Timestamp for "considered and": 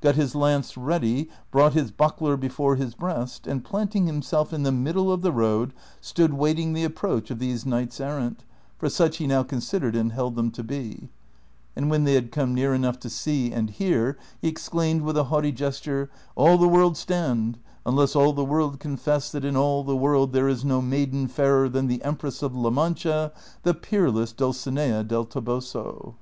9.44-10.10